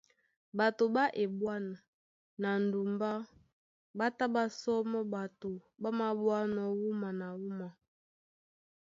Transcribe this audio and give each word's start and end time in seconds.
Ɓato 0.57 0.83
ɓá 0.95 1.03
eɓwân 1.23 1.65
na 2.41 2.49
ndumbá 2.65 3.11
ɓá 3.97 4.07
tá 4.17 4.25
ɓá 4.33 4.43
sɔmɔ́ 4.59 5.01
ɓato 5.13 5.49
ɓá 5.81 5.89
maɓwánɔ̄ 5.99 6.65
wúma 6.79 7.09
na 7.19 7.27
wúma. 7.41 7.67